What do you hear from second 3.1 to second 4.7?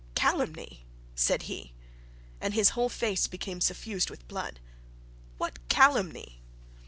became suffused with blood;